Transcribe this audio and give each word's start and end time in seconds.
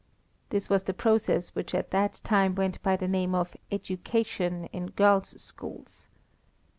This 0.49 0.67
was 0.67 0.81
the 0.85 0.95
process 0.95 1.49
which 1.49 1.75
at 1.75 1.91
that 1.91 2.21
time 2.23 2.55
went 2.55 2.81
by 2.81 2.95
the 2.97 3.07
name 3.07 3.35
of 3.35 3.55
education 3.71 4.65
in 4.73 4.87
girls' 4.87 5.39
schools. 5.39 6.07